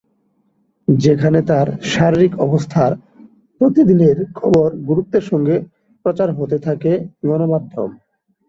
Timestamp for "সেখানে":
0.87-1.39